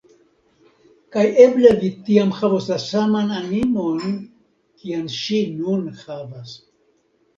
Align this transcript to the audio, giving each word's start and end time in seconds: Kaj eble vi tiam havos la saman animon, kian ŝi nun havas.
Kaj 1.15 1.25
eble 1.43 1.73
vi 1.83 1.91
tiam 2.07 2.33
havos 2.39 2.69
la 2.73 2.77
saman 2.85 3.29
animon, 3.43 4.17
kian 4.81 5.07
ŝi 5.21 5.43
nun 5.63 5.89
havas. 6.05 6.57